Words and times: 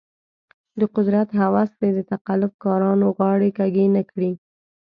د 0.79 0.81
قدرت 0.95 1.29
هوس 1.39 1.69
دې 1.79 1.89
د 1.97 1.99
تقلب 2.13 2.51
کارانو 2.63 3.07
غاړې 3.17 3.49
کږې 3.57 3.85
نه 3.95 4.01
کړي. 4.11 4.31